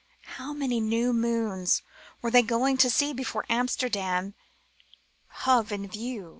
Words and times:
How 0.37 0.51
many 0.51 0.79
new 0.79 1.13
moons 1.13 1.83
were 2.23 2.31
they 2.31 2.41
going 2.41 2.75
to 2.77 2.89
see 2.89 3.13
before 3.13 3.45
Amsterdam 3.51 4.33
hove 5.27 5.71
in 5.71 5.87
view 5.87 6.29